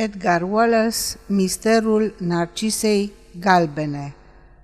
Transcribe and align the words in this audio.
Edgar 0.00 0.42
Wallace, 0.42 1.18
Misterul 1.26 2.14
Narcisei 2.18 3.12
Galbene 3.40 4.14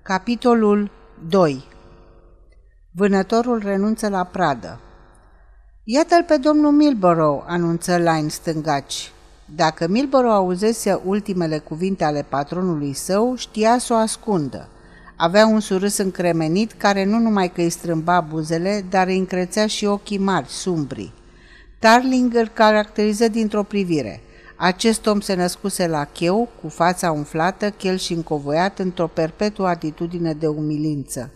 Capitolul 0.01 0.91
2 1.29 1.63
Vânătorul 2.91 3.61
renunță 3.63 4.09
la 4.09 4.23
pradă 4.23 4.79
Iată-l 5.83 6.23
pe 6.23 6.37
domnul 6.37 6.71
Milborough, 6.71 7.43
anunță 7.47 7.97
Line 7.97 8.27
stângaci. 8.27 9.11
Dacă 9.55 9.87
Milborough 9.87 10.33
auzese 10.33 11.01
ultimele 11.05 11.57
cuvinte 11.57 12.03
ale 12.03 12.25
patronului 12.29 12.93
său, 12.93 13.35
știa 13.35 13.77
să 13.77 13.93
o 13.93 13.97
ascundă. 13.97 14.69
Avea 15.15 15.45
un 15.45 15.59
surâs 15.59 15.97
încremenit 15.97 16.71
care 16.71 17.05
nu 17.05 17.17
numai 17.17 17.51
că 17.51 17.61
îi 17.61 17.69
strâmba 17.69 18.19
buzele, 18.21 18.85
dar 18.89 19.07
îi 19.07 19.17
încrețea 19.17 19.67
și 19.67 19.85
ochii 19.85 20.17
mari, 20.17 20.47
sumbri. 20.49 21.11
Tarling 21.79 22.35
îl 22.35 22.47
caracteriză 22.47 23.27
dintr-o 23.27 23.63
privire– 23.63 24.19
acest 24.55 25.05
om 25.05 25.19
se 25.19 25.33
născuse 25.33 25.87
la 25.87 26.03
cheu, 26.03 26.49
cu 26.61 26.67
fața 26.67 27.11
umflată, 27.11 27.69
chel 27.69 27.97
și 27.97 28.13
încovoiat, 28.13 28.79
într-o 28.79 29.07
perpetuă 29.07 29.67
atitudine 29.67 30.33
de 30.33 30.47
umilință. 30.47 31.31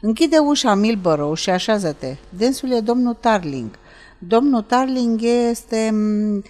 Închide 0.00 0.38
ușa 0.38 0.74
Milborough 0.74 1.38
și 1.38 1.50
așează-te. 1.50 2.16
Dânsul 2.28 2.72
e 2.72 2.80
domnul 2.80 3.14
Tarling. 3.14 3.70
Domnul 4.18 4.62
Tarling 4.62 5.20
este 5.22 5.90
mm, 5.92 6.42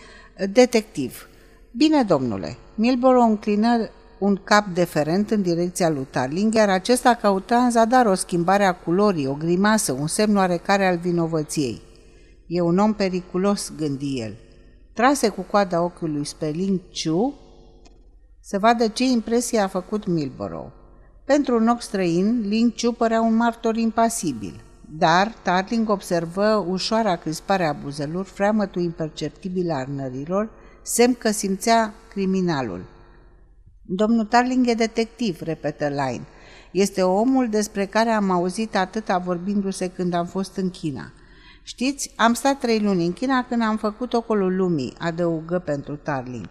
detectiv. 0.53 1.29
Bine, 1.77 2.03
domnule. 2.03 2.57
Milborough 2.75 3.29
înclină 3.29 3.89
un 4.19 4.41
cap 4.45 4.67
deferent 4.67 5.31
în 5.31 5.43
direcția 5.43 5.89
lui 5.89 6.07
Tarling, 6.11 6.55
iar 6.55 6.69
acesta 6.69 7.15
căuta 7.15 7.57
în 7.57 7.71
zadar 7.71 8.07
o 8.07 8.15
schimbare 8.15 8.65
a 8.65 8.73
culorii, 8.73 9.27
o 9.27 9.35
grimasă, 9.35 9.93
un 9.93 10.07
semn 10.07 10.37
oarecare 10.37 10.87
al 10.87 10.97
vinovăției. 10.97 11.83
E 12.47 12.61
un 12.61 12.79
om 12.79 12.93
periculos, 12.93 13.73
gândi 13.77 14.21
el 14.21 14.35
trase 14.93 15.29
cu 15.29 15.41
coada 15.41 15.83
ochiului 15.83 16.25
spre 16.25 16.49
Ling 16.49 16.81
Chu 17.03 17.35
să 18.41 18.59
vadă 18.59 18.89
ce 18.89 19.05
impresie 19.05 19.59
a 19.59 19.67
făcut 19.67 20.07
Milborough. 20.07 20.73
Pentru 21.25 21.57
un 21.57 21.69
ochi 21.69 21.83
străin, 21.83 22.41
Ling 22.49 22.73
Chu 22.83 22.93
părea 22.93 23.21
un 23.21 23.37
martor 23.37 23.77
impasibil, 23.77 24.61
dar 24.99 25.35
Tarling 25.43 25.89
observă 25.89 26.65
ușoara 26.69 27.17
crispare 27.17 27.67
a 27.67 27.73
buzelor, 27.73 28.25
freamătul 28.25 28.83
imperceptibil 28.83 29.71
al 29.71 29.87
nărilor, 29.95 30.51
semn 30.83 31.15
că 31.15 31.31
simțea 31.31 31.95
criminalul. 32.09 32.85
Domnul 33.83 34.25
Tarling 34.25 34.69
e 34.69 34.75
detectiv, 34.75 35.41
repetă 35.41 35.89
Line. 35.89 36.27
Este 36.71 37.03
omul 37.03 37.49
despre 37.49 37.87
care 37.87 38.11
am 38.11 38.31
auzit 38.31 38.77
atâta 38.77 39.19
vorbindu-se 39.19 39.89
când 39.89 40.15
am 40.15 40.27
fost 40.27 40.57
în 40.57 40.71
China. 40.71 41.13
Știți, 41.63 42.13
am 42.17 42.35
stat 42.35 42.59
trei 42.59 42.81
luni 42.81 43.07
în 43.07 43.13
China 43.13 43.45
când 43.45 43.63
am 43.63 43.77
făcut 43.77 44.13
ocolul 44.13 44.57
lumii, 44.57 44.95
adăugă 44.99 45.59
pentru 45.59 45.97
Tarling. 45.97 46.49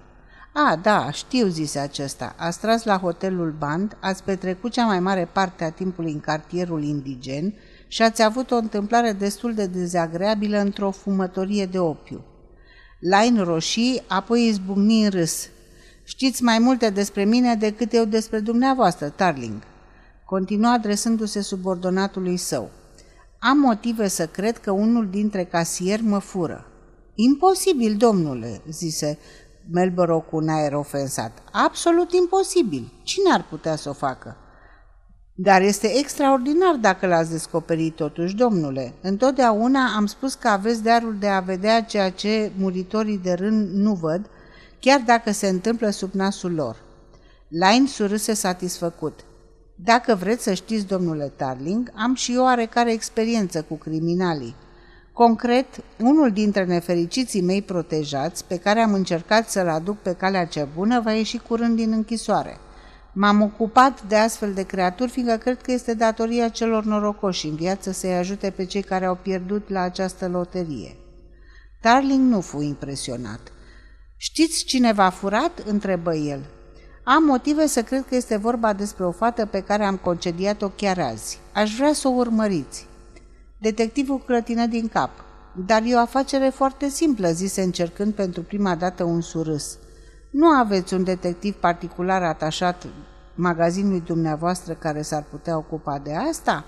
A, 0.54 0.76
da, 0.76 1.12
știu, 1.12 1.48
zise 1.48 1.80
acesta. 1.80 2.36
Ați 2.38 2.60
tras 2.60 2.84
la 2.84 2.98
hotelul 2.98 3.56
Band, 3.58 3.98
ați 4.00 4.24
petrecut 4.24 4.72
cea 4.72 4.86
mai 4.86 5.00
mare 5.00 5.30
parte 5.34 5.64
a 5.64 5.72
timpului 5.72 6.12
în 6.12 6.20
cartierul 6.20 6.84
indigen 6.84 7.54
și 7.88 8.02
ați 8.02 8.24
avut 8.24 8.52
o 8.52 8.56
întâmplare 8.56 9.12
destul 9.12 9.54
de 9.54 9.66
dezagreabilă 9.66 10.58
într-o 10.58 10.92
fumătorie 10.92 11.66
de 11.66 11.80
opiu. 11.80 12.24
Lain 13.00 13.44
roșii, 13.44 14.04
apoi 14.08 14.48
izbucni 14.48 15.04
în 15.04 15.10
râs. 15.10 15.48
Știți 16.04 16.44
mai 16.44 16.60
multe 16.60 16.90
despre 16.90 17.24
mine 17.24 17.56
decât 17.56 17.94
eu 17.94 18.06
despre 18.06 18.40
dumneavoastră, 18.40 19.10
Tarling. 19.10 19.62
Continua 20.26 20.72
adresându-se 20.72 21.42
subordonatului 21.42 22.38
său. 22.38 22.70
Am 23.40 23.58
motive 23.58 24.08
să 24.08 24.28
cred 24.28 24.58
că 24.58 24.72
unul 24.72 25.10
dintre 25.10 25.44
casieri 25.44 26.04
mă 26.04 26.20
fură. 26.20 26.66
Imposibil, 27.16 27.96
domnule, 27.98 28.62
zise 28.70 29.18
Melborough 29.72 30.26
cu 30.30 30.36
un 30.36 30.50
aer 30.50 30.74
ofensat. 30.74 31.44
Absolut 31.52 32.12
imposibil. 32.14 32.92
Cine 33.04 33.34
ar 33.34 33.46
putea 33.50 33.76
să 33.76 33.90
o 33.90 33.94
facă? 33.94 34.38
Dar 35.36 35.62
este 35.62 35.98
extraordinar 35.98 36.76
dacă 36.76 37.08
l-ați 37.08 37.32
descoperit 37.32 37.96
totuși, 37.96 38.36
domnule. 38.36 38.94
Întotdeauna 39.02 39.96
am 39.96 40.06
spus 40.06 40.34
că 40.34 40.48
aveți 40.48 40.84
darul 40.84 41.16
de 41.20 41.28
a 41.28 41.40
vedea 41.40 41.84
ceea 41.84 42.12
ce 42.12 42.52
muritorii 42.58 43.18
de 43.18 43.34
rând 43.34 43.70
nu 43.74 43.94
văd, 43.94 44.30
chiar 44.80 45.02
dacă 45.06 45.32
se 45.32 45.48
întâmplă 45.48 45.90
sub 45.90 46.14
nasul 46.14 46.54
lor. 46.54 46.76
Lain 47.48 47.88
surâse 47.88 48.34
satisfăcut. 48.34 49.20
Dacă 49.84 50.16
vreți 50.16 50.44
să 50.44 50.54
știți, 50.54 50.88
domnule 50.88 51.32
Tarling, 51.36 51.92
am 51.96 52.16
și 52.16 52.34
eu 52.34 52.44
oarecare 52.44 52.92
experiență 52.92 53.62
cu 53.62 53.76
criminalii. 53.76 54.56
Concret, 55.14 55.66
unul 56.00 56.32
dintre 56.32 56.66
nefericiții 56.66 57.42
mei 57.42 57.62
protejați, 57.62 58.46
pe 58.46 58.58
care 58.58 58.80
am 58.80 58.94
încercat 58.94 59.50
să-l 59.50 59.68
aduc 59.68 59.98
pe 59.98 60.14
calea 60.14 60.46
cea 60.46 60.68
bună, 60.76 61.02
va 61.02 61.12
ieși 61.12 61.38
curând 61.38 61.76
din 61.76 61.92
închisoare. 61.92 62.58
M-am 63.14 63.42
ocupat 63.42 64.04
de 64.04 64.16
astfel 64.16 64.54
de 64.54 64.64
creaturi, 64.64 65.12
fiindcă 65.12 65.36
cred 65.36 65.62
că 65.62 65.72
este 65.72 65.94
datoria 65.94 66.50
celor 66.50 66.84
norocoși 66.84 67.48
în 67.48 67.56
viață 67.56 67.92
să-i 67.92 68.18
ajute 68.18 68.50
pe 68.50 68.66
cei 68.66 68.82
care 68.82 69.06
au 69.06 69.16
pierdut 69.16 69.70
la 69.70 69.82
această 69.82 70.28
loterie. 70.28 70.96
Tarling 71.82 72.32
nu 72.32 72.42
fu 72.42 72.62
impresionat. 72.62 73.40
Știți 74.18 74.64
cine 74.64 74.94
v-a 74.94 75.10
furat?" 75.10 75.60
întrebă 75.66 76.16
el. 76.16 76.46
Am 77.04 77.24
motive 77.24 77.68
să 77.68 77.84
cred 77.84 78.06
că 78.06 78.16
este 78.16 78.38
vorba 78.38 78.74
despre 78.74 79.06
o 79.06 79.12
fată 79.12 79.46
pe 79.46 79.62
care 79.62 79.84
am 79.84 79.98
concediat-o 79.98 80.68
chiar 80.68 81.00
azi. 81.00 81.40
Aș 81.54 81.76
vrea 81.76 81.94
să 81.94 82.08
o 82.08 82.12
urmăriți. 82.12 82.88
Detectivul 83.58 84.20
clătină 84.26 84.66
din 84.66 84.88
cap. 84.88 85.10
Dar 85.66 85.82
e 85.86 85.96
o 85.96 86.00
afacere 86.00 86.50
foarte 86.50 86.90
simplă, 86.90 87.32
zise 87.32 87.62
încercând 87.62 88.14
pentru 88.14 88.42
prima 88.42 88.76
dată 88.76 89.04
un 89.04 89.22
surâs. 89.22 89.78
Nu 90.32 90.48
aveți 90.48 90.94
un 90.94 91.04
detectiv 91.04 91.56
particular 91.56 92.24
atașat 92.24 92.86
magazinului 93.36 94.04
dumneavoastră 94.06 94.74
care 94.74 95.02
s-ar 95.02 95.24
putea 95.30 95.58
ocupa 95.58 96.00
de 96.04 96.16
asta? 96.30 96.66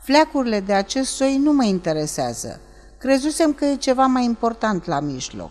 Fleacurile 0.00 0.60
de 0.60 0.72
acest 0.72 1.10
soi 1.10 1.38
nu 1.42 1.52
mă 1.52 1.64
interesează. 1.64 2.60
Crezusem 2.98 3.52
că 3.52 3.64
e 3.64 3.76
ceva 3.76 4.06
mai 4.06 4.24
important 4.24 4.86
la 4.86 5.00
mijloc. 5.00 5.50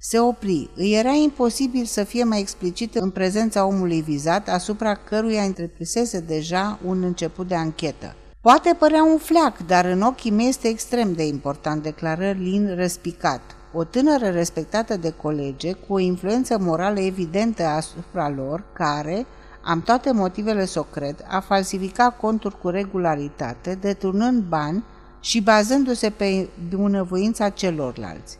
Se 0.00 0.18
opri. 0.18 0.70
Îi 0.74 0.94
era 0.94 1.10
imposibil 1.10 1.84
să 1.84 2.04
fie 2.04 2.24
mai 2.24 2.40
explicit 2.40 2.94
în 2.94 3.10
prezența 3.10 3.66
omului 3.66 4.00
vizat, 4.00 4.48
asupra 4.48 4.94
căruia 4.94 5.42
întreprisese 5.42 6.20
deja 6.20 6.78
un 6.84 7.02
început 7.02 7.48
de 7.48 7.54
anchetă. 7.54 8.14
Poate 8.40 8.76
părea 8.78 9.04
un 9.04 9.18
fleac, 9.18 9.66
dar 9.66 9.84
în 9.84 10.02
ochii 10.02 10.30
mei 10.30 10.48
este 10.48 10.68
extrem 10.68 11.12
de 11.12 11.26
important, 11.26 11.82
declară 11.82 12.30
Lin 12.30 12.74
răspicat. 12.74 13.40
O 13.72 13.84
tânără 13.84 14.28
respectată 14.28 14.96
de 14.96 15.10
colege, 15.22 15.72
cu 15.72 15.92
o 15.92 15.98
influență 15.98 16.58
morală 16.58 17.00
evidentă 17.00 17.62
asupra 17.62 18.28
lor, 18.28 18.64
care, 18.72 19.26
am 19.64 19.82
toate 19.82 20.12
motivele 20.12 20.64
să 20.64 20.78
o 20.78 20.82
cred, 20.82 21.24
a 21.28 21.40
falsificat 21.40 22.16
conturi 22.16 22.60
cu 22.60 22.68
regularitate, 22.68 23.78
deturnând 23.80 24.42
bani 24.42 24.84
și 25.20 25.42
bazându-se 25.42 26.10
pe 26.10 26.48
bunăvoința 26.68 27.48
celorlalți. 27.48 28.38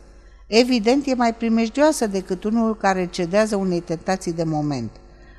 Evident, 0.49 1.07
e 1.07 1.15
mai 1.15 1.35
primejdioasă 1.35 2.07
decât 2.07 2.45
unul 2.45 2.77
care 2.77 3.07
cedează 3.07 3.57
unei 3.57 3.81
tentații 3.81 4.33
de 4.33 4.45
moment. 4.45 4.91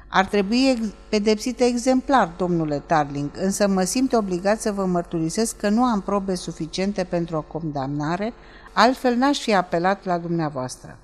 Ar 0.07 0.25
trebui 0.25 0.93
pedepsită 1.09 1.63
exemplar, 1.63 2.33
domnule 2.37 2.83
Tarling, 2.85 3.29
însă 3.33 3.67
mă 3.67 3.83
simt 3.83 4.13
obligat 4.13 4.61
să 4.61 4.71
vă 4.71 4.85
mărturisesc 4.85 5.57
că 5.57 5.69
nu 5.69 5.83
am 5.83 6.01
probe 6.01 6.35
suficiente 6.35 7.03
pentru 7.03 7.37
o 7.37 7.41
condamnare, 7.41 8.33
altfel 8.73 9.15
n-aș 9.15 9.39
fi 9.39 9.53
apelat 9.53 10.05
la 10.05 10.17
dumneavoastră. 10.17 10.97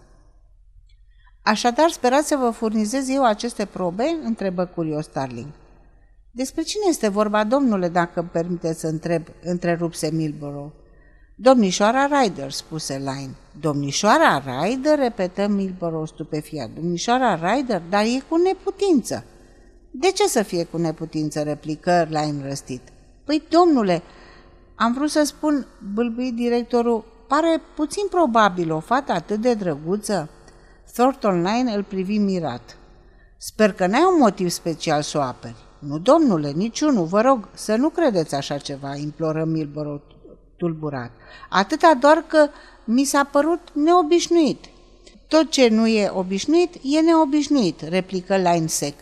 Așadar, 1.42 1.90
sperați 1.90 2.28
să 2.28 2.36
vă 2.36 2.50
furnizez 2.50 3.10
eu 3.10 3.24
aceste 3.24 3.66
probe? 3.66 4.18
întrebă 4.24 4.66
curios 4.66 5.08
Tarling. 5.08 5.50
Despre 6.32 6.62
cine 6.62 6.84
este 6.90 7.08
vorba, 7.08 7.44
domnule, 7.44 7.90
dacă 7.90 8.20
îmi 8.20 8.30
permiteți 8.30 8.80
să 8.80 8.88
întreb, 8.88 9.24
întrerupse 9.44 10.12
Milborough. 10.12 10.72
Domnișoara 11.38 12.06
Ryder, 12.06 12.52
spuse 12.52 12.98
Line. 12.98 13.36
Domnișoara 13.60 14.44
Ryder, 14.46 15.00
repetă 15.00 15.48
Milborough 15.48 16.08
stupefiat. 16.08 16.70
Domnișoara 16.70 17.36
Ryder, 17.36 17.82
dar 17.90 18.04
e 18.04 18.24
cu 18.30 18.36
neputință. 18.36 19.24
De 19.92 20.08
ce 20.08 20.28
să 20.28 20.44
fie 20.44 20.64
cu 20.64 20.78
neputință, 20.78 21.42
replică 21.42 22.08
Line 22.10 22.48
răstit. 22.48 22.82
Păi, 23.26 23.44
domnule, 23.50 24.02
am 24.76 24.94
vrut 24.94 25.10
să 25.10 25.24
spun, 25.24 25.68
bâlbâi 25.94 26.32
directorul, 26.32 27.04
pare 27.28 27.62
puțin 27.76 28.08
probabil 28.10 28.72
o 28.72 28.80
fată 28.80 29.12
atât 29.12 29.42
de 29.42 29.54
drăguță. 29.54 30.30
Thornton 30.94 31.42
Line 31.42 31.74
îl 31.74 31.84
privi 31.84 32.18
mirat. 32.18 32.78
Sper 33.38 33.74
că 33.74 33.88
n-ai 33.88 34.08
un 34.14 34.20
motiv 34.20 34.50
special 34.50 35.02
să 35.02 35.18
o 35.18 35.22
aperi. 35.22 35.66
Nu, 35.80 36.00
domnule, 36.00 36.52
niciunul, 36.52 37.06
vă 37.06 37.22
rog, 37.22 37.48
să 37.54 37.76
nu 37.76 37.90
credeți 37.90 38.36
așa 38.36 38.58
ceva, 38.58 38.96
imploră 38.96 39.44
Milborough 39.46 40.15
tulburat. 40.66 41.12
Atâta 41.50 41.94
doar 42.00 42.24
că 42.28 42.48
mi 42.84 43.04
s-a 43.04 43.24
părut 43.24 43.60
neobișnuit. 43.74 44.66
Tot 45.28 45.50
ce 45.50 45.68
nu 45.68 45.88
e 45.88 46.12
obișnuit, 46.14 46.74
e 46.82 47.00
neobișnuit, 47.00 47.82
replică 47.82 48.36
Line 48.36 48.68
sec. 48.68 48.94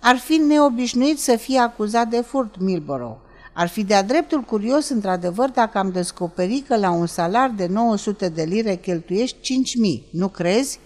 Ar 0.00 0.16
fi 0.16 0.34
neobișnuit 0.34 1.18
să 1.18 1.36
fie 1.36 1.58
acuzat 1.58 2.08
de 2.08 2.20
furt 2.20 2.60
Milborough. 2.60 3.16
Ar 3.52 3.68
fi 3.68 3.84
de-a 3.84 4.02
dreptul 4.02 4.40
curios, 4.40 4.88
într-adevăr, 4.88 5.50
dacă 5.50 5.78
am 5.78 5.90
descoperit 5.90 6.66
că 6.66 6.76
la 6.76 6.90
un 6.90 7.06
salar 7.06 7.52
de 7.56 7.66
900 7.66 8.28
de 8.28 8.42
lire 8.42 8.74
cheltuiești 8.74 9.62
5.000, 9.98 10.10
nu 10.10 10.28
crezi? 10.28 10.78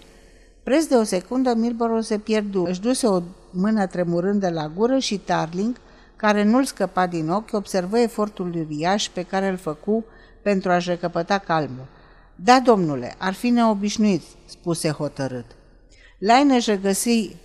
Preț 0.63 0.85
de 0.85 0.95
o 0.95 1.03
secundă, 1.03 1.53
Milboro 1.55 2.01
se 2.01 2.17
pierdu. 2.17 2.63
Își 2.63 2.81
duse 2.81 3.07
o 3.07 3.21
mână 3.51 3.87
tremurând 3.87 4.39
de 4.39 4.49
la 4.49 4.71
gură 4.75 4.97
și 4.97 5.17
Tarling, 5.17 5.75
care 6.15 6.43
nu-l 6.43 6.63
scăpa 6.65 7.07
din 7.07 7.29
ochi, 7.29 7.53
observă 7.53 7.99
efortul 7.99 8.55
uriaș 8.55 9.09
pe 9.09 9.23
care 9.23 9.47
îl 9.47 9.57
făcu 9.57 10.05
pentru 10.41 10.71
a-și 10.71 10.89
recăpăta 10.89 11.37
calmul. 11.37 11.87
Da, 12.35 12.59
domnule, 12.59 13.15
ar 13.17 13.33
fi 13.33 13.49
neobișnuit, 13.49 14.21
spuse 14.45 14.89
hotărât. 14.89 15.45
Laineș 16.19 16.55
își 16.55 16.69
regăsi 16.69 17.35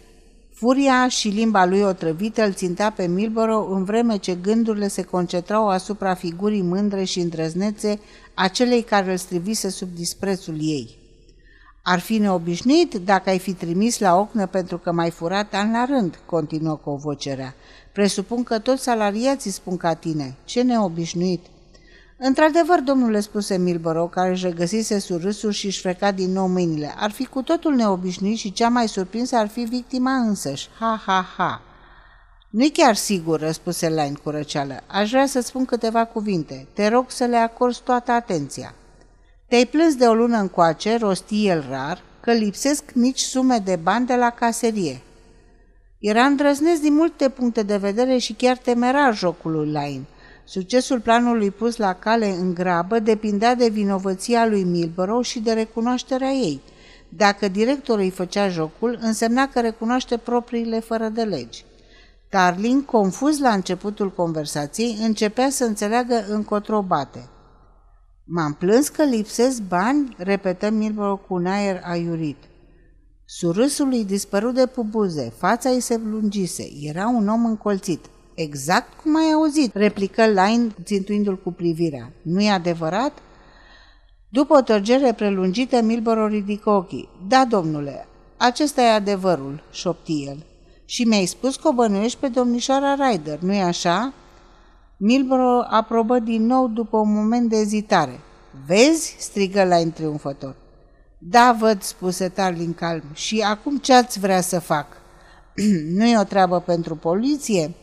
furia 0.52 1.08
și 1.08 1.28
limba 1.28 1.64
lui 1.64 1.82
otrăvită 1.82 2.44
îl 2.44 2.52
țintea 2.52 2.90
pe 2.90 3.06
Milboro 3.06 3.66
în 3.70 3.84
vreme 3.84 4.16
ce 4.16 4.34
gândurile 4.34 4.88
se 4.88 5.02
concentrau 5.02 5.68
asupra 5.68 6.14
figurii 6.14 6.62
mândre 6.62 7.04
și 7.04 7.20
îndrăznețe 7.20 8.00
a 8.34 8.48
celei 8.48 8.82
care 8.82 9.10
îl 9.10 9.16
strivise 9.16 9.68
sub 9.68 9.88
disprețul 9.94 10.56
ei. 10.60 11.02
Ar 11.82 11.98
fi 11.98 12.18
neobișnuit 12.18 12.94
dacă 12.94 13.30
ai 13.30 13.38
fi 13.38 13.52
trimis 13.52 13.98
la 13.98 14.18
ocnă 14.18 14.46
pentru 14.46 14.78
că 14.78 14.92
mai 14.92 15.10
furat 15.10 15.54
an 15.54 15.70
la 15.70 15.84
rând, 15.84 16.20
continuă 16.26 16.76
cu 16.76 16.90
o 16.90 16.96
voce 16.96 17.34
rea. 17.34 17.54
Presupun 17.92 18.42
că 18.42 18.58
toți 18.58 18.82
salariații 18.82 19.50
spun 19.50 19.76
ca 19.76 19.94
tine. 19.94 20.36
Ce 20.44 20.62
neobișnuit! 20.62 21.40
Într-adevăr, 22.18 22.80
domnule, 22.80 23.20
spuse 23.20 23.56
Milborough, 23.56 24.10
care 24.12 24.30
își 24.30 24.44
regăsise 24.44 24.98
surâsul 24.98 25.50
și 25.50 25.66
își 25.66 25.80
freca 25.80 26.12
din 26.12 26.32
nou 26.32 26.46
mâinile, 26.46 26.94
ar 26.96 27.10
fi 27.10 27.26
cu 27.26 27.42
totul 27.42 27.74
neobișnuit 27.74 28.38
și 28.38 28.52
cea 28.52 28.68
mai 28.68 28.88
surprinsă 28.88 29.36
ar 29.36 29.48
fi 29.48 29.60
victima 29.60 30.12
însăși. 30.12 30.68
Ha, 30.78 31.02
ha, 31.06 31.26
ha! 31.36 31.62
Nu-i 32.50 32.70
chiar 32.70 32.94
sigur, 32.94 33.40
răspuse 33.40 33.88
Lain 33.88 34.14
cu 34.14 34.30
răceală. 34.30 34.80
Aș 34.86 35.10
vrea 35.10 35.26
să 35.26 35.40
spun 35.40 35.64
câteva 35.64 36.04
cuvinte. 36.04 36.66
Te 36.72 36.88
rog 36.88 37.10
să 37.10 37.24
le 37.24 37.36
acorzi 37.36 37.82
toată 37.82 38.12
atenția. 38.12 38.74
Te-ai 39.48 39.66
plâns 39.66 39.94
de 39.94 40.06
o 40.06 40.14
lună 40.14 40.36
încoace, 40.36 40.96
rosti 40.96 41.46
el 41.46 41.66
rar, 41.70 42.02
că 42.20 42.32
lipsesc 42.32 42.84
mici 42.94 43.20
sume 43.20 43.58
de 43.58 43.76
bani 43.76 44.06
de 44.06 44.14
la 44.14 44.30
caserie. 44.30 45.00
Era 45.98 46.24
îndrăznesc 46.24 46.80
din 46.80 46.94
multe 46.94 47.28
puncte 47.28 47.62
de 47.62 47.76
vedere 47.76 48.18
și 48.18 48.32
chiar 48.32 48.56
temerar 48.56 49.16
jocul 49.16 49.52
lui 49.52 49.70
Lain. 49.70 50.04
Succesul 50.44 51.00
planului 51.00 51.50
pus 51.50 51.76
la 51.76 51.92
cale 51.92 52.30
în 52.30 52.54
grabă 52.54 52.98
depindea 52.98 53.54
de 53.54 53.68
vinovăția 53.68 54.46
lui 54.46 54.62
Milborough 54.62 55.26
și 55.26 55.40
de 55.40 55.52
recunoașterea 55.52 56.30
ei. 56.30 56.60
Dacă 57.08 57.48
directorul 57.48 58.02
îi 58.02 58.10
făcea 58.10 58.48
jocul, 58.48 58.98
însemna 59.00 59.48
că 59.48 59.60
recunoaște 59.60 60.16
propriile 60.16 60.80
fără 60.80 61.08
de 61.08 61.22
legi. 61.22 61.64
Tarling, 62.28 62.84
confuz 62.84 63.38
la 63.38 63.50
începutul 63.50 64.12
conversației, 64.12 64.98
începea 65.00 65.50
să 65.50 65.64
înțeleagă 65.64 66.24
încotro 66.28 66.82
bate. 66.82 67.28
M-am 68.24 68.52
plâns 68.52 68.88
că 68.88 69.02
lipsesc 69.02 69.62
bani?" 69.62 70.14
repetă 70.18 70.70
Milborough 70.70 71.22
cu 71.26 71.34
un 71.34 71.46
aer 71.46 71.80
aiurit. 71.84 72.36
Surâsul 73.24 73.88
îi 73.92 74.04
dispărut 74.04 74.54
de 74.54 74.66
pubuze, 74.66 75.32
fața 75.36 75.70
îi 75.70 75.80
se 75.80 75.96
lungise, 75.96 76.64
era 76.82 77.08
un 77.08 77.28
om 77.28 77.44
încolțit. 77.44 78.04
Exact 78.34 79.00
cum 79.02 79.16
ai 79.16 79.32
auzit, 79.34 79.74
replică 79.74 80.26
Line, 80.26 80.74
țintuindu-l 80.84 81.38
cu 81.38 81.52
privirea. 81.52 82.12
Nu-i 82.22 82.48
adevărat? 82.48 83.18
După 84.28 84.56
o 84.56 84.60
tărgere 84.60 85.12
prelungită, 85.12 85.82
Milboro 85.82 86.26
ridică 86.26 86.70
ochii. 86.70 87.08
Da, 87.28 87.44
domnule, 87.44 88.08
acesta 88.36 88.82
e 88.82 88.90
adevărul, 88.90 89.62
șopti 89.70 90.24
el. 90.26 90.46
Și 90.84 91.04
mi-ai 91.04 91.24
spus 91.24 91.56
că 91.56 91.68
o 91.68 91.72
bănuiești 91.72 92.18
pe 92.18 92.28
domnișoara 92.28 92.94
Ryder, 92.94 93.38
nu-i 93.38 93.60
așa? 93.60 94.12
Milboro 94.96 95.60
aprobă 95.70 96.18
din 96.18 96.46
nou 96.46 96.68
după 96.68 96.96
un 96.96 97.12
moment 97.14 97.48
de 97.48 97.56
ezitare. 97.56 98.20
Vezi? 98.66 99.16
strigă 99.18 99.62
Line 99.62 99.90
triumfător. 99.90 100.56
Da, 101.18 101.56
văd, 101.58 101.82
spuse 101.82 102.28
Tarlin 102.28 102.74
calm. 102.74 103.04
Și 103.12 103.40
acum 103.40 103.76
ce 103.76 103.94
ați 103.94 104.18
vrea 104.18 104.40
să 104.40 104.58
fac? 104.58 104.86
nu 105.96 106.06
e 106.06 106.18
o 106.18 106.24
treabă 106.24 106.60
pentru 106.60 106.96
poliție? 106.96 107.74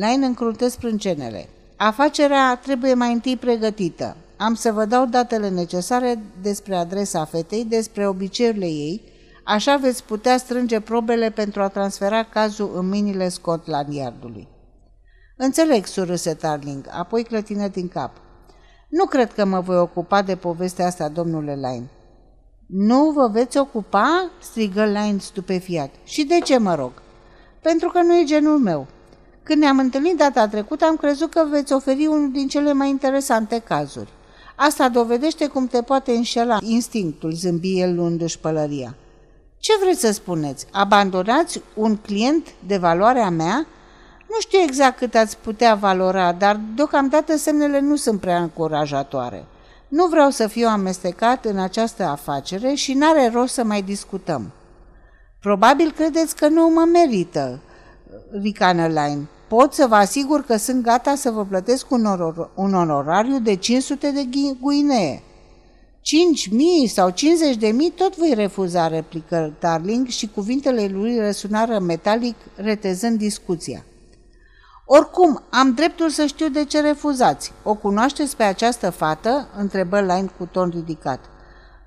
Lain 0.00 0.22
încruntă 0.22 0.68
sprâncenele. 0.68 1.48
Afacerea 1.76 2.56
trebuie 2.62 2.94
mai 2.94 3.12
întâi 3.12 3.36
pregătită. 3.36 4.16
Am 4.36 4.54
să 4.54 4.72
vă 4.72 4.84
dau 4.84 5.06
datele 5.06 5.48
necesare 5.48 6.18
despre 6.42 6.76
adresa 6.76 7.24
fetei, 7.24 7.64
despre 7.64 8.08
obiceiurile 8.08 8.66
ei, 8.66 9.02
așa 9.44 9.76
veți 9.76 10.04
putea 10.04 10.36
strânge 10.36 10.80
probele 10.80 11.30
pentru 11.30 11.62
a 11.62 11.68
transfera 11.68 12.22
cazul 12.22 12.72
în 12.74 12.88
mâinile 12.88 13.28
Scotland 13.28 13.92
Yardului. 13.92 14.48
Înțeleg, 15.36 15.86
surâse 15.86 16.34
Tarling, 16.34 16.86
apoi 16.90 17.22
clătină 17.24 17.68
din 17.68 17.88
cap. 17.88 18.16
Nu 18.88 19.04
cred 19.04 19.32
că 19.32 19.44
mă 19.44 19.60
voi 19.60 19.78
ocupa 19.78 20.22
de 20.22 20.36
povestea 20.36 20.86
asta, 20.86 21.08
domnule 21.08 21.56
Lain. 21.56 21.88
Nu 22.66 23.10
vă 23.10 23.28
veți 23.32 23.58
ocupa?" 23.58 24.30
strigă 24.40 24.84
Lain 24.84 25.18
stupefiat. 25.18 25.90
Și 26.04 26.24
de 26.24 26.38
ce 26.38 26.58
mă 26.58 26.74
rog?" 26.74 26.92
Pentru 27.62 27.88
că 27.88 28.02
nu 28.02 28.18
e 28.18 28.24
genul 28.24 28.58
meu. 28.58 28.86
Când 29.48 29.60
ne-am 29.60 29.78
întâlnit 29.78 30.16
data 30.16 30.48
trecută, 30.48 30.84
am 30.84 30.96
crezut 30.96 31.30
că 31.30 31.46
veți 31.50 31.72
oferi 31.72 32.06
unul 32.06 32.30
din 32.32 32.48
cele 32.48 32.72
mai 32.72 32.88
interesante 32.88 33.58
cazuri. 33.58 34.08
Asta 34.56 34.88
dovedește 34.88 35.46
cum 35.46 35.66
te 35.66 35.82
poate 35.82 36.12
înșela 36.12 36.58
instinctul, 36.62 37.32
zâmbi 37.32 37.80
el 37.80 37.94
luându-și 37.94 38.38
pălăria. 38.38 38.94
Ce 39.58 39.72
vreți 39.80 40.00
să 40.00 40.12
spuneți? 40.12 40.66
Abandonați 40.72 41.62
un 41.74 41.96
client 41.96 42.46
de 42.66 42.76
valoarea 42.76 43.30
mea? 43.30 43.66
Nu 44.28 44.40
știu 44.40 44.58
exact 44.58 44.98
cât 44.98 45.14
ați 45.14 45.38
putea 45.38 45.74
valora, 45.74 46.32
dar 46.32 46.60
deocamdată 46.74 47.36
semnele 47.36 47.80
nu 47.80 47.96
sunt 47.96 48.20
prea 48.20 48.42
încurajatoare. 48.42 49.44
Nu 49.88 50.06
vreau 50.06 50.30
să 50.30 50.46
fiu 50.46 50.66
amestecat 50.68 51.44
în 51.44 51.58
această 51.58 52.02
afacere 52.02 52.74
și 52.74 52.94
n-are 52.94 53.30
rost 53.32 53.54
să 53.54 53.64
mai 53.64 53.82
discutăm. 53.82 54.50
Probabil 55.40 55.92
credeți 55.92 56.36
că 56.36 56.48
nu 56.48 56.68
mă 56.68 56.88
merită, 56.92 57.60
ricană 58.42 58.86
Line. 58.86 59.28
Pot 59.48 59.72
să 59.72 59.86
vă 59.86 59.94
asigur 59.94 60.44
că 60.44 60.56
sunt 60.56 60.82
gata 60.82 61.14
să 61.14 61.30
vă 61.30 61.44
plătesc 61.44 61.90
un, 61.90 62.04
oror, 62.04 62.50
un 62.54 62.74
onorariu 62.74 63.38
de 63.38 63.54
500 63.54 64.10
de 64.10 64.28
guinee. 64.60 65.22
5.000 66.84 66.90
sau 66.92 67.10
50.000 67.10 67.14
tot 67.94 68.16
voi 68.16 68.32
refuza, 68.34 68.88
replică 68.88 69.52
Darling 69.60 70.06
și 70.06 70.30
cuvintele 70.34 70.88
lui 70.92 71.18
răsunară 71.18 71.78
metalic, 71.78 72.36
retezând 72.54 73.18
discuția. 73.18 73.84
Oricum, 74.84 75.42
am 75.50 75.74
dreptul 75.74 76.08
să 76.08 76.26
știu 76.26 76.48
de 76.48 76.64
ce 76.64 76.80
refuzați. 76.80 77.52
O 77.62 77.74
cunoașteți 77.74 78.36
pe 78.36 78.42
această 78.42 78.90
fată?" 78.90 79.48
întrebă 79.56 80.00
Line 80.00 80.30
cu 80.38 80.48
ton 80.52 80.68
ridicat. 80.68 81.20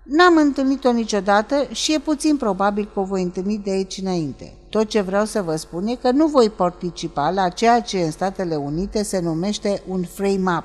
N-am 0.03 0.37
întâlnit-o 0.37 0.91
niciodată 0.91 1.67
și 1.71 1.93
e 1.93 1.99
puțin 1.99 2.37
probabil 2.37 2.89
că 2.93 2.99
o 2.99 3.03
voi 3.03 3.21
întâlni 3.21 3.57
de 3.57 3.71
aici 3.71 3.97
înainte. 3.97 4.53
Tot 4.71 4.87
ce 4.87 5.01
vreau 5.01 5.25
să 5.25 5.41
vă 5.41 5.55
spun 5.55 5.87
e 5.87 5.95
că 5.95 6.11
nu 6.11 6.27
voi 6.27 6.49
participa 6.49 7.29
la 7.29 7.49
ceea 7.49 7.81
ce 7.81 7.99
în 7.99 8.11
Statele 8.11 8.55
Unite 8.55 9.03
se 9.03 9.19
numește 9.19 9.81
un 9.87 10.03
frame-up. 10.03 10.63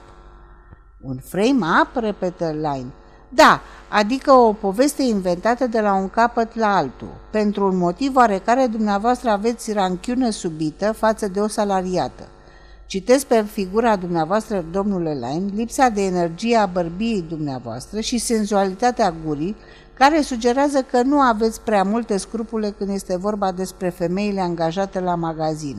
Un 1.01 1.19
frame-up? 1.25 1.89
repetă 1.95 2.51
Line. 2.51 2.93
Da, 3.29 3.61
adică 3.89 4.33
o 4.33 4.53
poveste 4.53 5.03
inventată 5.03 5.67
de 5.67 5.81
la 5.81 5.95
un 5.95 6.09
capăt 6.09 6.55
la 6.55 6.77
altul. 6.77 7.15
Pentru 7.31 7.67
un 7.67 7.77
motiv 7.77 8.17
oarecare 8.17 8.67
dumneavoastră 8.67 9.31
aveți 9.31 9.73
ranchiună 9.73 10.31
subită 10.31 10.93
față 10.93 11.29
de 11.29 11.41
o 11.41 11.49
salariată. 11.49 12.29
Citesc 12.87 13.27
pe 13.27 13.45
figura 13.53 13.97
dumneavoastră, 13.97 14.65
domnule 14.71 15.13
Line, 15.13 15.53
lipsa 15.55 15.89
de 15.89 16.05
energie 16.05 16.57
a 16.57 16.67
bărbiei 16.67 17.25
dumneavoastră 17.29 18.01
și 18.01 18.19
senzualitatea 18.19 19.15
gurii, 19.25 19.57
care 19.99 20.21
sugerează 20.21 20.83
că 20.83 21.03
nu 21.03 21.21
aveți 21.21 21.61
prea 21.61 21.83
multe 21.83 22.17
scrupule 22.17 22.75
când 22.79 22.91
este 22.91 23.17
vorba 23.17 23.53
despre 23.53 23.89
femeile 23.89 24.41
angajate 24.41 25.01
la 25.01 25.15
magazin. 25.15 25.77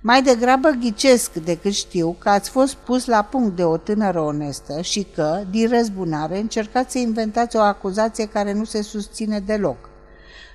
Mai 0.00 0.22
degrabă 0.22 0.68
ghicesc 0.68 1.32
decât 1.32 1.72
știu 1.72 2.16
că 2.18 2.28
ați 2.28 2.50
fost 2.50 2.74
pus 2.74 3.06
la 3.06 3.22
punct 3.22 3.56
de 3.56 3.64
o 3.64 3.76
tânără 3.76 4.20
onestă 4.20 4.80
și 4.80 5.06
că, 5.14 5.40
din 5.50 5.68
răzbunare, 5.68 6.38
încercați 6.38 6.92
să 6.92 6.98
inventați 6.98 7.56
o 7.56 7.60
acuzație 7.60 8.26
care 8.26 8.52
nu 8.52 8.64
se 8.64 8.82
susține 8.82 9.40
deloc. 9.40 9.76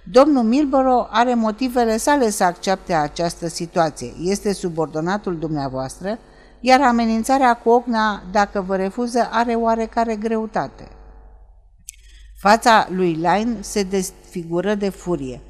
Domnul 0.03 0.43
Milboro 0.43 1.07
are 1.09 1.33
motivele 1.33 1.97
sale 1.97 2.29
să 2.29 2.43
accepte 2.43 2.93
această 2.93 3.47
situație. 3.47 4.13
Este 4.23 4.53
subordonatul 4.53 5.37
dumneavoastră, 5.37 6.17
iar 6.59 6.81
amenințarea 6.81 7.53
cu 7.53 7.69
ocna, 7.69 8.23
dacă 8.31 8.63
vă 8.67 8.75
refuză, 8.75 9.29
are 9.31 9.53
oarecare 9.53 10.15
greutate. 10.15 10.87
Fața 12.41 12.87
lui 12.89 13.11
Line 13.11 13.57
se 13.59 13.83
desfigură 13.83 14.75
de 14.75 14.89
furie. 14.89 15.41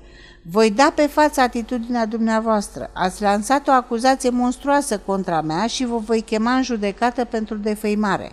Voi 0.52 0.72
da 0.72 0.92
pe 0.96 1.08
față 1.08 1.42
atitudinea 1.42 2.06
dumneavoastră. 2.06 2.90
Ați 2.94 3.22
lansat 3.22 3.68
o 3.68 3.72
acuzație 3.72 4.30
monstruoasă 4.30 4.98
contra 4.98 5.42
mea 5.42 5.68
și 5.68 5.86
vă 5.86 5.98
voi 5.98 6.22
chema 6.22 6.54
în 6.54 6.64
judecată 6.64 7.26
pentru 7.26 7.56
defăimare. 7.56 8.32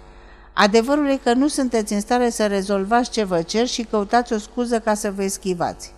Adevărul 0.53 1.09
e 1.09 1.17
că 1.17 1.33
nu 1.33 1.49
sunteți 1.49 1.93
în 1.93 2.01
stare 2.01 2.31
să 2.31 2.47
rezolvați 2.47 3.11
ce 3.11 3.25
vă 3.25 3.43
cer 3.43 3.67
și 3.67 3.83
căutați 3.83 4.33
o 4.33 4.39
scuză 4.39 4.81
ca 4.81 4.95
să 4.95 5.11
vă 5.11 5.23
eschivați. 5.23 5.95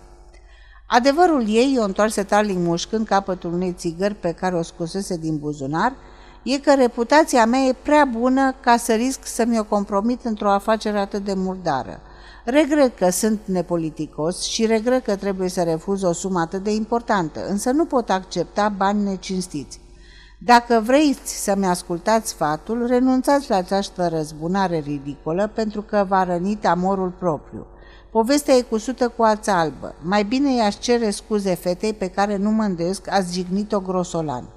Adevărul 0.87 1.43
ei, 1.47 1.75
o 1.79 1.83
întoarse 1.83 2.23
Tarling 2.23 2.67
mușcând 2.67 3.07
capătul 3.07 3.53
unei 3.53 3.73
țigări 3.77 4.15
pe 4.15 4.31
care 4.31 4.55
o 4.55 4.61
scosese 4.61 5.17
din 5.17 5.37
buzunar, 5.37 5.93
e 6.43 6.57
că 6.57 6.73
reputația 6.73 7.45
mea 7.45 7.59
e 7.59 7.75
prea 7.83 8.05
bună 8.05 8.55
ca 8.59 8.77
să 8.77 8.93
risc 8.93 9.19
să 9.25 9.45
mi-o 9.45 9.63
compromit 9.63 10.25
într-o 10.25 10.51
afacere 10.51 10.99
atât 10.99 11.23
de 11.23 11.33
murdară. 11.33 12.01
Regret 12.43 12.97
că 12.97 13.09
sunt 13.09 13.39
nepoliticos 13.45 14.41
și 14.43 14.65
regret 14.65 15.03
că 15.03 15.15
trebuie 15.15 15.49
să 15.49 15.63
refuz 15.63 16.01
o 16.01 16.11
sumă 16.11 16.39
atât 16.39 16.63
de 16.63 16.73
importantă, 16.73 17.47
însă 17.47 17.71
nu 17.71 17.85
pot 17.85 18.09
accepta 18.09 18.69
bani 18.69 19.03
necinstiți. 19.03 19.79
Dacă 20.39 20.81
vreți 20.85 21.43
să-mi 21.43 21.65
ascultați 21.65 22.29
sfatul, 22.29 22.87
renunțați 22.87 23.49
la 23.49 23.55
această 23.55 24.07
răzbunare 24.07 24.79
ridicolă 24.79 25.51
pentru 25.53 25.81
că 25.81 26.05
v-a 26.07 26.23
rănit 26.23 26.65
amorul 26.65 27.09
propriu. 27.09 27.65
Povestea 28.11 28.53
e 28.53 28.61
cusută 28.61 29.07
cu 29.07 29.23
ața 29.23 29.59
albă. 29.59 29.95
Mai 30.01 30.23
bine 30.23 30.55
i-aș 30.55 30.77
cere 30.77 31.09
scuze 31.09 31.55
fetei 31.55 31.93
pe 31.93 32.07
care 32.07 32.37
nu 32.37 32.51
mă 32.51 32.63
îndoiesc 32.63 33.11
ați 33.11 33.33
jignit-o 33.33 33.79
grosolan. 33.79 34.49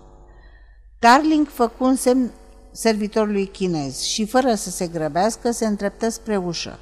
Darling 0.98 1.48
făcu 1.48 1.84
un 1.84 1.96
semn 1.96 2.30
servitorului 2.72 3.46
chinez 3.46 4.00
și, 4.00 4.26
fără 4.26 4.54
să 4.54 4.70
se 4.70 4.86
grăbească, 4.86 5.50
se 5.50 5.66
întreptă 5.66 6.08
spre 6.08 6.36
ușă. 6.36 6.78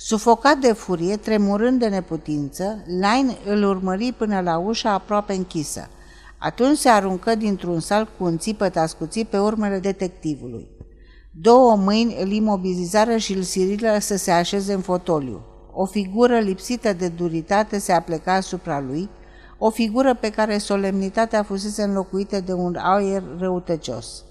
Sufocat 0.00 0.58
de 0.58 0.72
furie, 0.72 1.16
tremurând 1.16 1.78
de 1.78 1.88
neputință, 1.88 2.84
Line 2.86 3.36
îl 3.44 3.62
urmări 3.62 4.12
până 4.12 4.40
la 4.40 4.58
ușa 4.58 4.92
aproape 4.92 5.32
închisă. 5.32 5.88
Atunci 6.38 6.78
se 6.78 6.88
aruncă 6.88 7.34
dintr-un 7.34 7.80
sal 7.80 8.08
cu 8.18 8.24
un 8.24 8.38
țipăt 8.38 8.76
ascuțit 8.76 9.28
pe 9.28 9.38
urmele 9.38 9.78
detectivului. 9.78 10.68
Două 11.30 11.76
mâini 11.76 12.16
îl 12.22 12.30
imobilizară 12.30 13.16
și 13.16 13.32
îl 13.32 13.42
sirilă 13.42 13.96
să 14.00 14.16
se 14.16 14.30
așeze 14.30 14.72
în 14.72 14.80
fotoliu. 14.80 15.40
O 15.72 15.84
figură 15.84 16.38
lipsită 16.38 16.92
de 16.92 17.08
duritate 17.08 17.78
se 17.78 17.92
apleca 17.92 18.34
asupra 18.34 18.80
lui, 18.80 19.08
o 19.58 19.70
figură 19.70 20.14
pe 20.14 20.30
care 20.30 20.58
solemnitatea 20.58 21.42
fusese 21.42 21.82
înlocuită 21.82 22.40
de 22.40 22.52
un 22.52 22.76
aer 22.76 23.22
răutăcios. 23.38 24.24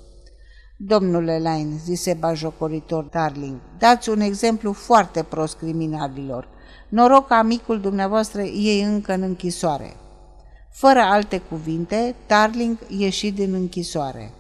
Domnule 0.80 1.38
Line, 1.38 1.78
zise 1.84 2.14
bajocoritor 2.14 3.04
Darling, 3.04 3.60
dați 3.78 4.10
un 4.10 4.20
exemplu 4.20 4.74
foarte 4.74 5.24
prost 5.24 5.58
criminalilor. 5.58 6.48
Noroc 6.90 7.28
că 7.28 7.34
amicul 7.34 7.80
dumneavoastră 7.80 8.42
e 8.42 8.86
încă 8.86 9.14
în 9.14 9.22
închisoare. 9.22 9.94
Fără 10.72 11.00
alte 11.00 11.38
cuvinte, 11.38 12.16
Darling 12.28 12.78
ieși 12.88 13.32
din 13.32 13.54
închisoare. 13.54 14.32